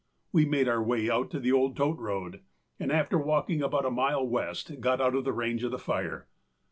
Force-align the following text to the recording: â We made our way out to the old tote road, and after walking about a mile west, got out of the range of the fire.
â 0.01 0.03
We 0.31 0.45
made 0.45 0.67
our 0.67 0.81
way 0.81 1.11
out 1.11 1.29
to 1.29 1.39
the 1.39 1.51
old 1.51 1.77
tote 1.77 1.99
road, 1.99 2.41
and 2.79 2.91
after 2.91 3.19
walking 3.19 3.61
about 3.61 3.85
a 3.85 3.91
mile 3.91 4.27
west, 4.27 4.79
got 4.81 4.99
out 4.99 5.13
of 5.13 5.25
the 5.25 5.31
range 5.31 5.63
of 5.63 5.69
the 5.69 5.77
fire. 5.77 6.27